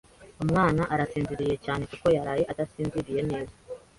[0.43, 3.55] Umwana arasinziriye cyane, kuko yaraye adasinziriye neza.